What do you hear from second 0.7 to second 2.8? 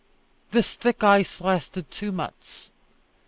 thick ice lasted two months.